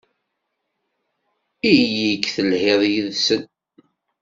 [1.71, 3.43] Ili-k telhid yid-sen.